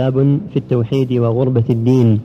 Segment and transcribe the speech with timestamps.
[0.00, 2.20] باب في التوحيد وغربة الدين.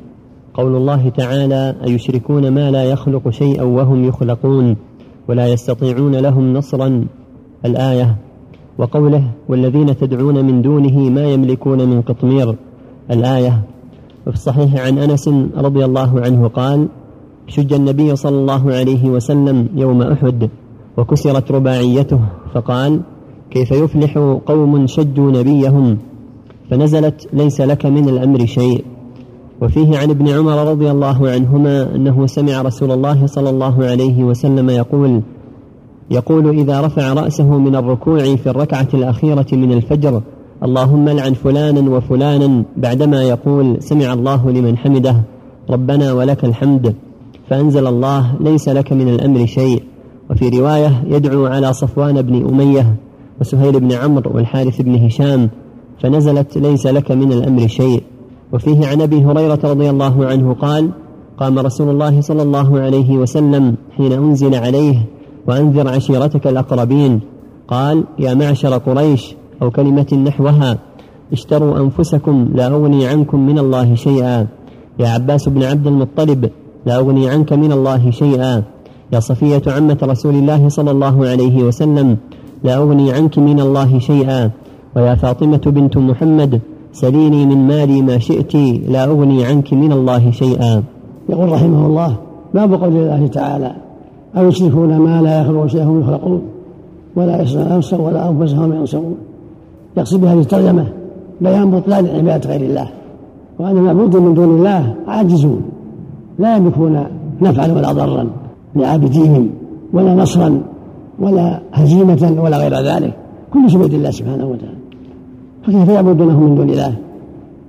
[0.53, 4.75] قول الله تعالى أيشركون ما لا يخلق شيئا وهم يخلقون
[5.27, 7.05] ولا يستطيعون لهم نصرا؟
[7.65, 8.15] الآية
[8.77, 12.55] وقوله والذين تدعون من دونه ما يملكون من قطمير.
[13.11, 13.63] الآية
[14.27, 16.87] وفي الصحيح عن أنس رضي الله عنه قال
[17.47, 20.49] شج النبي صلى الله عليه وسلم يوم أحد
[20.97, 22.19] وكسرت رباعيته
[22.53, 23.01] فقال
[23.51, 25.97] كيف يفلح قوم شجوا نبيهم؟
[26.69, 28.83] فنزلت ليس لك من الأمر شيء.
[29.61, 34.69] وفيه عن ابن عمر رضي الله عنهما أنه سمع رسول الله صلى الله عليه وسلم
[34.69, 35.21] يقول
[36.11, 40.21] يقول إذا رفع رأسه من الركوع في الركعة الأخيرة من الفجر
[40.63, 45.15] اللهم لعن فلانا وفلانا بعدما يقول سمع الله لمن حمده
[45.69, 46.95] ربنا ولك الحمد
[47.49, 49.83] فأنزل الله ليس لك من الأمر شيء.
[50.29, 52.95] وفي رواية يدعو على صفوان بن أمية
[53.41, 55.49] وسهيل بن عمرو والحارث بن هشام
[56.03, 58.03] فنزلت ليس لك من الأمر شيء.
[58.53, 60.89] وفيه عن أبي هريرة رضي الله عنه قال
[61.39, 64.97] قام رسول الله صلى الله عليه وسلم حين أنزل عليه
[65.47, 67.19] وأنذر عشيرتك الأقربين.
[67.67, 70.77] قال يا معشر قريش أو كلمة نحوها
[71.33, 74.47] اشتروا أنفسكم لا أغني عنكم من الله شيئا.
[74.99, 76.49] يا عباس بن عبد المطلب
[76.85, 78.63] لا أغني عنك من الله شيئا.
[79.13, 82.17] يا صفية عمة رسول الله صلى الله عليه وسلم
[82.63, 84.51] لا أغني عنك من الله شيئا.
[84.95, 86.61] ويا فاطمة بنت محمد
[86.93, 88.55] سليني من مالي ما شئت
[88.89, 90.83] لا أغني عنك من الله شيئا.
[91.29, 92.15] يقول رحمه الله
[92.53, 93.71] باب قول الله تعالى
[94.37, 96.41] أو يشركون ما لا يخلق شيئا هم يخلقون
[97.15, 99.15] ولا يصنعون أنفسهم ولا أنفسهم ينصرون
[99.97, 100.85] يقصد بهذه الترجمة
[101.41, 102.87] بيان بطلان عبادة غير الله.
[103.59, 105.61] وأن المعبود من دون الله عاجزون
[106.39, 107.05] لا يملكون
[107.41, 108.27] نفعا ولا ضرا
[108.75, 109.49] لعابديهم
[109.93, 110.61] ولا نصرا
[111.19, 113.13] ولا هزيمة ولا غير ذلك.
[113.53, 114.84] كل شيء بيد الله سبحانه وتعالى.
[115.65, 116.95] فكيف يعبدونه من دون الله؟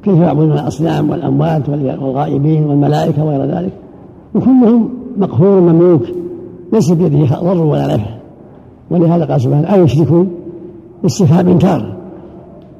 [0.02, 3.72] كيف يعبدون الأصنام والأموات والغائبين والملائكة وغير ذلك؟
[4.34, 6.02] وكلهم مقهور مملوك
[6.72, 8.10] ليس بيده ضر ولا نفع
[8.90, 10.30] ولهذا قال سبحانه أو يشركون
[11.06, 11.96] استفهام إنكار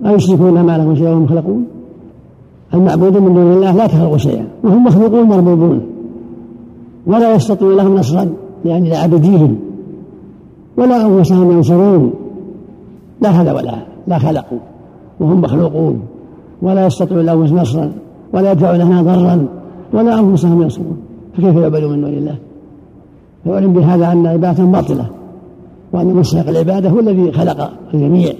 [0.04, 1.64] أو يشركون ما لهم شيء وهم يخلقون
[2.74, 5.80] المعبود من دون الله لا تخلق شيئا وهم مخلوقون مربوبون.
[7.06, 8.28] ولا يستطيع لهم نصرا
[8.64, 9.56] يعني لعبديهم
[10.76, 12.12] ولا أنفسهم ينصرون.
[13.20, 13.72] لا هذا ولا
[14.06, 14.58] لا خلقوا.
[15.20, 16.00] وهم مخلوقون
[16.62, 17.92] ولا يستطيع لهم نصرا
[18.32, 19.46] ولا يدفع لنا ضرا
[19.92, 20.96] ولا أنفسهم ينصرون.
[21.34, 22.36] فكيف يعبدوا من دون الله؟
[23.44, 25.06] فيعلم بهذا أن عبادة باطلة
[25.92, 28.32] وأن مستحق العبادة هو الذي خلق الجميع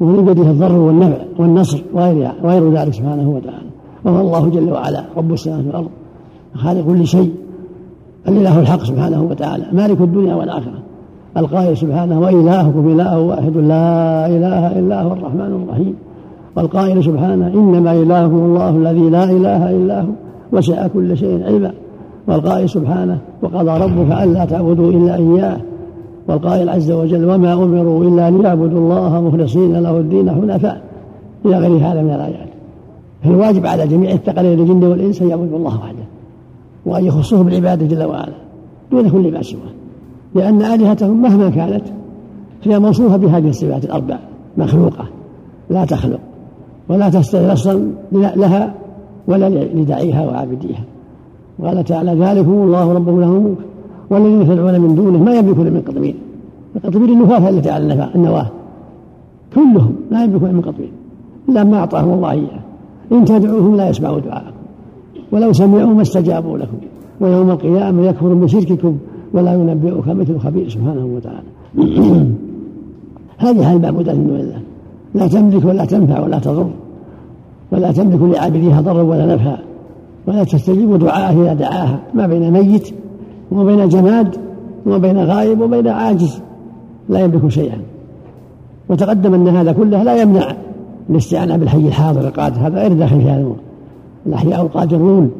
[0.00, 3.66] وهو بيده الضر والنفع والنصر وغير ذلك سبحانه وتعالى.
[4.04, 5.88] وهو الله جل وعلا رب السماوات والأرض
[6.54, 7.34] خالق كل شيء
[8.28, 10.78] الإله الحق سبحانه وتعالى مالك الدنيا والآخرة.
[11.36, 15.94] القائل سبحانه وإلهكم إله واحد لا إله إلا هو الرحمن الرحيم.
[16.56, 20.06] والقائل سبحانه إنما إلهكم الله الذي لا إله إلا هو
[20.52, 21.72] وسع كل شيء علما.
[22.28, 25.56] والقائل سبحانه وقضى ربك ألا تعبدوا إلا إياه.
[26.28, 30.80] والقائل عز وجل وما أمروا إلا أن يعبدوا الله مخلصين له الدين حنفاء.
[31.46, 32.48] إلى غير هذا من الآيات.
[33.24, 36.04] فالواجب على جميع الثقلين الجن والإنس أن يعبدوا الله وحده
[36.86, 38.32] وأن يخصوه بالعبادة جل وعلا
[38.90, 39.85] دون كل ما سواه.
[40.34, 41.82] لأن آلهتهم مهما كانت
[42.64, 44.18] هي موصوفة بهذه الصفات الأربع
[44.58, 45.04] مخلوقة
[45.70, 46.20] لا تخلق
[46.88, 48.74] ولا تستطيع نصرا لها
[49.28, 50.84] ولا لداعيها وعابديها.
[51.64, 53.58] قال تعالى ذلكم الله ربكم له الملك
[54.10, 56.14] والذين تدعون من دونه ما يملكون من قطمير.
[56.76, 58.46] القطمير النفاة التي على النواة.
[59.54, 60.90] كلهم لا يملكون من قطمير.
[61.48, 62.60] إلا ما أعطاهم الله إياه.
[63.12, 64.56] إن تدعوهم لا يسمعوا دعاءكم.
[65.32, 66.76] ولو سمعوا ما استجابوا لكم.
[67.20, 68.96] ويوم القيامة يكفر بشرككم
[69.32, 71.48] ولا ينبئك مثل خبير سبحانه وتعالى.
[73.38, 74.60] هذه حال المعبودات من دون الله؟
[75.14, 76.70] لا تملك ولا تنفع ولا تضر.
[77.72, 79.58] ولا تملك لعابديها ضرا ولا نفعا.
[80.26, 82.00] ولا تستجيب دعاءه إذا دعاها.
[82.14, 82.88] ما بين ميت
[83.50, 84.36] وما بين جماد
[84.86, 86.40] وما بين غائب وبين عاجز.
[87.08, 87.78] لا يملك شيئا.
[88.88, 90.56] وتقدم أن هذا كله لا يمنع
[91.10, 92.20] الاستعانة بالحي الحاضر.
[92.20, 93.52] القادر هذا غير داخل في هذا
[94.26, 95.30] الأحياء القادرون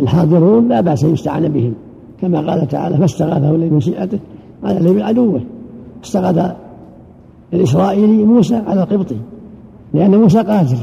[0.00, 1.74] الحاضرون لا بأس أن يستعان بهم.
[2.22, 4.18] كما قال تعالى فاستغاثه الذي من شيئته
[4.64, 5.40] على الذي عدوه.
[6.04, 6.56] استغاث
[7.52, 9.16] الإسرائيلي موسى على القبطي
[9.94, 10.76] لأن موسى قادر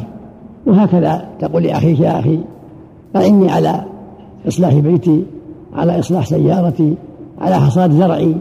[0.65, 2.39] وهكذا تقول لأخيك يا أخي
[3.15, 3.83] أعني على
[4.47, 5.23] إصلاح بيتي
[5.73, 6.93] على إصلاح سيارتي
[7.41, 8.35] على حصاد زرعي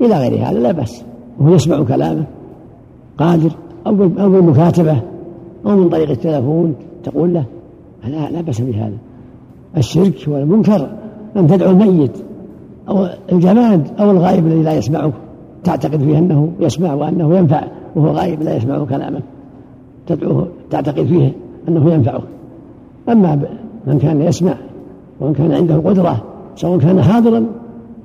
[0.00, 1.02] إلى غير هذا لا بأس.
[1.38, 2.24] وهو يسمع كلامه.
[3.18, 3.50] قادر
[3.86, 5.02] أو أو بالمكاتبة
[5.66, 7.44] أو من طريق التلفون تقول له
[8.04, 8.96] لا لا بأس بهذا.
[9.76, 10.90] الشرك والمنكر
[11.36, 12.29] أن تدعو الميت
[12.90, 15.12] أو الجماد أو الغائب الذي لا يسمعك.
[15.64, 17.62] تعتقد فيه أنه يسمع وأنه ينفع
[17.96, 19.22] وهو غائب لا يسمع كلامك.
[20.06, 21.32] تدعوه تعتقد فيه
[21.68, 22.22] أنه ينفعك.
[23.08, 23.42] أما
[23.86, 24.54] من كان يسمع
[25.20, 26.22] ومن كان عنده قدرة
[26.56, 27.46] سواء كان حاضرا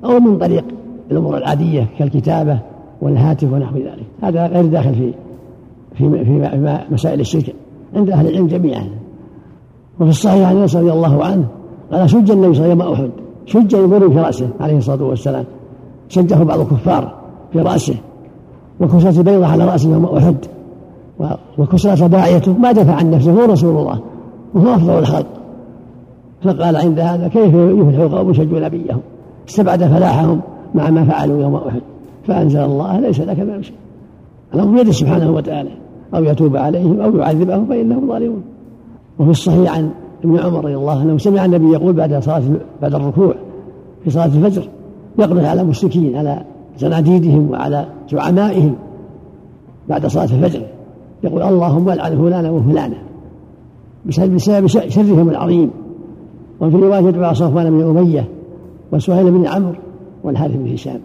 [0.04, 0.64] أو من طريق
[1.10, 2.58] الأمور العادية كالكتابة
[3.02, 4.06] والهاتف ونحو ذلك.
[4.22, 5.12] هذا غير داخل في
[5.94, 7.54] في في مسائل الشرك
[7.96, 8.88] عند أهل العلم جميعا.
[10.00, 11.44] وفي الصحيح عن أنس رضي الله عنه
[11.92, 13.10] قال شج النبي صلى الله عليه وسلم يوم أحد.
[13.46, 15.44] شج يمر في رأسه عليه الصلاة والسلام.
[16.08, 17.14] شجه بعض الكفار
[17.52, 17.94] في رأسه.
[18.80, 20.36] وكسرت بيضة على رأسه يوم أحد.
[21.58, 24.00] وكسرت باعيته ما دفع عن نفسه هو رسول الله.
[24.54, 25.26] وهو أفضل الخلق.
[26.44, 29.00] فقال عند هذا كيف يفلح قوم شجوا نبيهم؟
[29.48, 30.40] استبعد فلاحهم
[30.74, 31.80] مع ما فعلوا يوم أحد.
[32.26, 33.76] فأنزل الله ليس لك من شيء.
[34.54, 35.70] الامر بيده سبحانه وتعالى.
[36.14, 38.42] أو يتوب عليهم أو يعذبهم فإنهم ظالمون.
[39.18, 39.90] وفي الصحيح عن
[40.30, 42.42] ابن عمر رضي الله عنه سمع النبي يقول بعد صلاة
[42.82, 43.34] بعد الركوع
[44.04, 44.68] في صلاة الفجر
[45.18, 46.42] يقنط على المشركين على
[46.78, 48.74] زناديدهم وعلى زعمائهم
[49.88, 50.62] بعد صلاة الفجر.
[51.24, 52.96] يقول اللهم العن فلانا وفلانا
[54.06, 55.70] بسبب شرهم العظيم.
[56.60, 58.28] وفي رواية يدعو صفوان بن أمية
[58.92, 59.74] وسهيل بن عمرو
[60.24, 61.00] والحارث بن هشام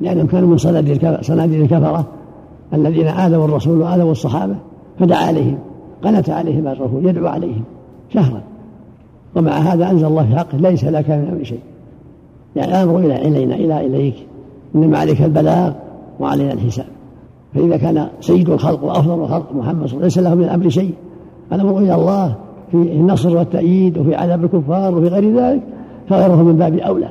[0.00, 2.06] لأنهم كانوا من صناديد الكفرة
[2.74, 4.56] الذين آذوا الرسول وآذوا الصحابة
[4.98, 5.58] فدعا عليهم
[6.04, 7.62] قنت عليهم الرسول يدعو عليهم
[8.08, 8.42] شهرا.
[9.36, 11.60] ومع هذا أنزل الله في حقه ليس لك من أمر شيء.
[12.56, 14.14] يعني الأمر إلى إلينا إلى إليك.
[14.74, 15.72] إنما عليك البلاغ
[16.20, 16.86] وعلينا الحساب.
[17.54, 20.68] فإذا كان سيد الخلق وأفضل الخلق محمد صلى الله عليه وسلم ليس له من الأمر
[20.68, 20.94] شيء.
[21.52, 22.34] الأمر إلى الله
[22.70, 25.62] في النصر والتأييد وفي عذاب الكفار وفي غير ذلك
[26.08, 27.08] فغيره من باب أولى.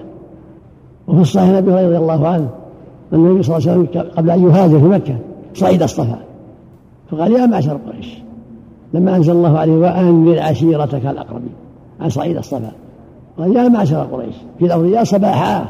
[1.07, 2.50] وفي الصحيح النبي رضي الله عنه
[3.13, 5.16] النبي صلى الله عليه وسلم قبل أن يهاجر في مكة
[5.54, 6.19] صعد الصفا
[7.12, 8.18] فقال يا معشر قريش
[8.94, 11.54] لما أنزل الله عليه وأنذر عشيرتك الأقربين.
[12.01, 12.71] عن صعيد الصفا
[13.37, 14.35] قال يا معشر قريش.
[14.59, 15.65] في الأرض يا صباحا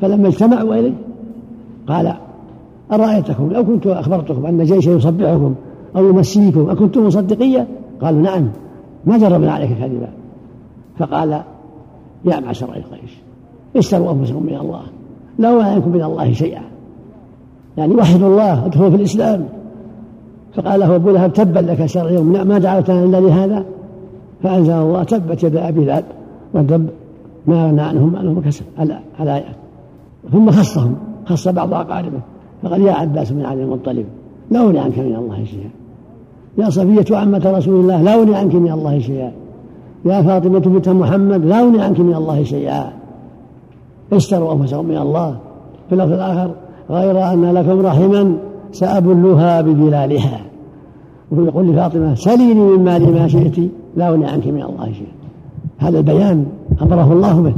[0.00, 0.92] فلما اجتمعوا إليه
[1.88, 2.14] قال
[2.92, 5.54] أرأيتكم؟ لو كنت أخبرتكم أن جيشا يصبحكم
[5.96, 7.66] أو يمسيكم أكنتم مصدقية؟
[8.00, 8.48] قالوا نعم.
[9.04, 10.08] ما جربنا عليك كذبا.
[10.98, 11.40] فقال
[12.24, 13.12] يا معشر قريش
[13.76, 14.82] اشتروا أنفسكم من الله.
[15.38, 16.62] لا أغنى من الله شيئا.
[17.76, 19.48] يعني وحدوا الله ادخلوا في الإسلام.
[20.54, 23.64] فقال له أبو لهب تبا لك شر يوم ما دعوتنا إلا لهذا؟
[24.42, 26.04] فأنزل الله تبت يد أبي لهب
[26.54, 26.88] ودب
[27.46, 28.64] ما اغنى عنهم مألهم وكسب
[29.20, 29.56] الايات
[30.32, 30.96] ثم خصهم.
[31.26, 32.20] خص بعض أقاربه.
[32.62, 34.04] فقال يا عباس بن عبد المطلب.
[34.50, 35.70] لا أغني عنك من الله شيئا.
[36.58, 39.32] يا صفية عمة رسول الله لا أغني عنك من الله شيئا.
[40.04, 42.92] يا فاطمة بنت محمد لا أغني عنك من الله شيئا.
[44.12, 45.36] اشتروا أنفسهم من الله.
[45.88, 46.50] في اللفظ الآخر
[46.90, 48.36] غير أن لكم رحما
[48.72, 50.40] سأبلها ببلالها
[51.30, 55.16] ويقول لفاطمة سليني من مالي ما شئت لا أغني عنك من الله شيئا.
[55.78, 56.46] هذا البيان
[56.82, 57.54] أمره الله به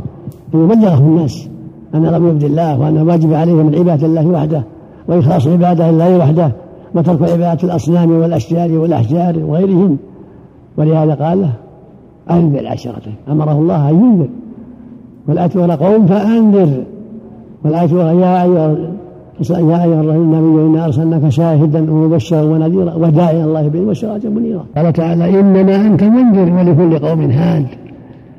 [0.55, 1.49] أن يبلغه الناس
[1.94, 4.62] أن لم يبد الله وأن واجب عليهم من عبادة الله وحده
[5.09, 6.53] وإخلاص عبادة الله وحده
[6.94, 9.97] وترك عبادة الأصنام والأشجار والأحجار وغيرهم.
[10.76, 11.53] ولهذا قال له
[12.31, 14.29] أنذر عشرته أمره الله أن ينذر.
[15.29, 16.85] والآية قوم فأنذر.
[17.65, 18.76] والآية يا أيها
[19.40, 25.40] يا أيها النبي انا أرسلناك شاهدا ومبشرا ونذيرا وداعيا الله به وسراجا منيرا قال تعالى
[25.40, 27.67] إنما أنت منذر ولكل قوم هاد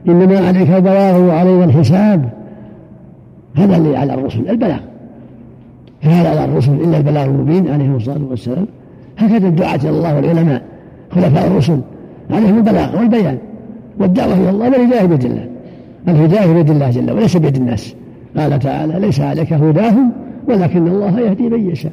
[0.08, 2.30] إنما عليك البلاغ وعلينا الحساب.
[3.56, 4.80] هذا اللي على الرسل البلاغ.
[6.02, 8.66] فهل على الرسل إلا البلاغ المبين عليهم الصلاة والسلام.
[9.18, 10.62] هكذا الدعاة إلى الله والعلماء
[11.12, 11.80] خلفاء الرسل
[12.32, 13.38] عليهم البلاغ والبيان
[14.00, 15.46] والدعوة إلى الله والهداية بيد الله.
[16.08, 17.96] الهداية بيد الله جل وليس بيد الناس.
[18.38, 20.12] قال تعالى ليس عليك هداهم
[20.50, 21.92] ولكن الله يهدي من يشاء.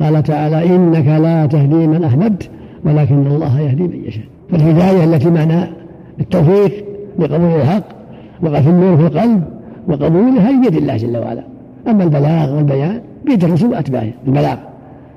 [0.00, 2.50] قال تعالى إنك لا تهدي من أحببت
[2.84, 4.24] ولكن الله يهدي من يشاء.
[4.50, 5.70] فالهداية التي معنى
[6.20, 6.84] التوفيق
[7.18, 7.84] لقبول الحق
[8.42, 9.42] وقف النور في القلب
[9.88, 11.44] وقبولها بيد الله جل وعلا.
[11.88, 14.56] أما البلاغ والبيان بيد الرسول وأتباعه البلاغ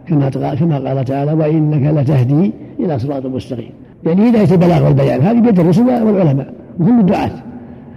[0.07, 3.71] كما كما قال تعالى وإنك لتهدي إلى صراط مستقيم.
[4.05, 7.31] يعني هداية البلاغ والبيان هذه بيد الرسل والعلماء وهم الدعاة.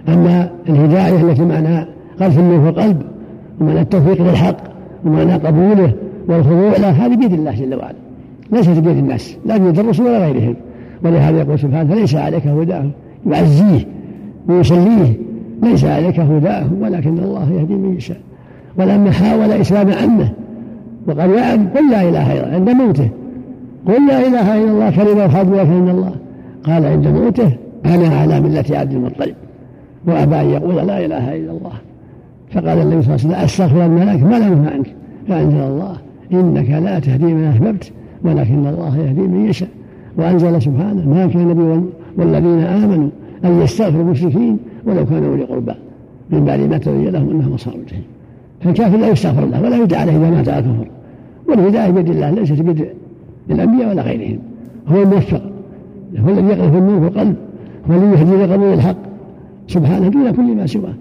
[0.09, 1.85] أما الهداية التي معنى
[2.19, 3.01] قذف النور في القلب
[3.61, 4.57] ومعنى التوفيق للحق
[5.05, 5.93] ومعنى قبوله
[6.27, 7.95] والخضوع له هذه بيد الله جل وعلا.
[8.51, 10.55] ليست بيد الناس لا بيد الرسل ولا غيرهم.
[11.03, 12.91] ولهذا يقول سبحانه فليس عليك هداهم
[13.27, 13.85] يعزيه
[14.49, 15.13] ويسليه.
[15.63, 18.17] ليس عليك هداهم ولكن الله يهدي من يشاء.
[18.77, 20.29] ولما حاول إسلام عمه.
[21.07, 23.09] وقال يا عم قل لا إله إلا الله عند موته.
[23.87, 26.11] قل لا إله إلا الله كلمة خادمه من الله.
[26.63, 27.51] قال عند موته
[27.85, 29.35] أنا على ملة عبد المطلب.
[30.07, 31.71] وأبى أن يقول لا إله إلا الله.
[32.51, 34.93] فقال النبي صلى الله عليه وسلم أستغفر الملك ما لم عنك.
[35.27, 35.97] فانزل الله.
[36.33, 37.91] إنك لا تهدي من أحببت
[38.23, 39.69] ولكن الله يهدي من يشاء.
[40.17, 41.85] وأنزل سبحانه ما كان النبي
[42.17, 43.09] والذين آمنوا
[43.45, 45.73] أن يستغفروا المشركين ولو كانوا اولي قربى
[46.29, 48.03] من بعد ما تبين لهم أنهم أصحاب الجحيم.
[48.61, 50.87] فالكافر لا يستغفر الله ولا يدعى عليه اذا مات على الكفر.
[51.49, 52.87] والهداية بيد الله ليست بيد
[53.49, 54.39] الأنبياء ولا غيرهم.
[54.87, 55.41] هو الموفق.
[56.17, 57.35] هو الذي يقذف النور في القلب.
[57.89, 58.97] وليهدي لقبول الحق.
[59.67, 60.93] سبحانه دون كل ما سواه.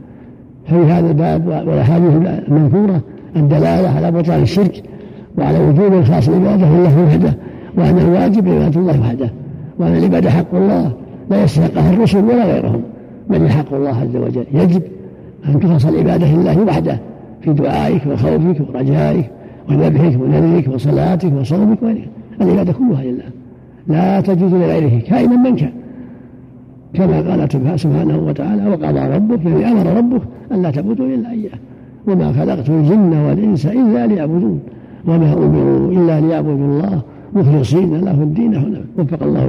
[0.67, 2.11] ففي هذا الباب والاحاديث
[2.49, 3.01] المنثورة
[3.37, 4.83] الدلالة على بطلان الشرك
[5.39, 7.37] وعلى وجوب الخاص العباده لله وحده
[7.79, 9.31] وأن الواجب عبادة الله وحده
[9.79, 10.93] وأن العباده حق الله
[11.31, 12.81] لا يستحقها الرسل ولا غيرهم.
[13.31, 14.83] بل حق الله عز وجل؟ يجب
[15.49, 16.99] أن تخلص العبادة لله وحده
[17.41, 19.31] في دعائك وخوفك ورجائك
[19.71, 21.79] وذبحك ونذرك وصلاتك وصومك
[22.41, 23.25] العبادة كلها لله.
[23.89, 25.73] لا تجوز لغيره كائنا من كان.
[26.95, 31.59] كما قال سبحانه وتعالى وقضى ربك يعني أمر ربك ان لا تعبدوا إلا إياه
[32.09, 34.61] وما خلقت الجن والإنس إلا ليعبدون
[35.07, 37.01] وما أمروا إلا ليعبدوا الله
[37.33, 39.47] مخلصين له الدين حنفاء وفق الله